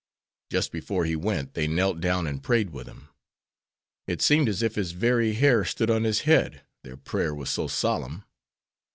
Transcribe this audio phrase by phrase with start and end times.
[0.49, 3.09] Just before he went they knelt down and prayed with him.
[4.07, 7.67] It seemed as if his very hair stood on his head, their prayer was so
[7.67, 8.23] solemn.